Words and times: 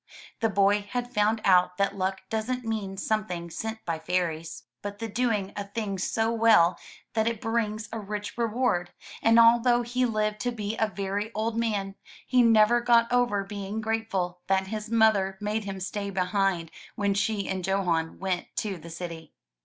The 0.39 0.49
boy 0.49 0.81
had 0.89 1.13
found 1.13 1.41
out 1.45 1.77
that 1.77 1.95
luck 1.95 2.21
doesn't 2.31 2.65
mean 2.65 2.97
something 2.97 3.51
sent 3.51 3.85
by 3.85 3.99
fairies, 3.99 4.63
but 4.81 4.97
the 4.97 5.07
doing 5.07 5.53
a 5.55 5.65
thing 5.65 5.99
so 5.99 6.31
well 6.31 6.79
that 7.13 7.27
it 7.27 7.39
brings 7.39 7.87
a 7.93 7.99
rich 7.99 8.35
reward, 8.35 8.93
and 9.21 9.37
although 9.39 9.83
he 9.83 10.07
lived 10.07 10.39
to 10.39 10.51
be 10.51 10.75
a 10.75 10.87
very 10.87 11.31
old 11.35 11.55
man, 11.55 11.93
he 12.25 12.41
never 12.41 12.81
got 12.81 13.13
over 13.13 13.43
being 13.43 13.79
grateful 13.79 14.41
that 14.47 14.65
his 14.65 14.89
mother 14.89 15.37
made 15.39 15.65
him 15.65 15.79
stay 15.79 16.09
behind 16.09 16.71
when 16.95 17.13
she 17.13 17.47
and 17.47 17.67
Johan 17.67 18.17
went 18.17 18.47
to 18.55 18.79
the 18.79 18.89
city. 18.89 19.35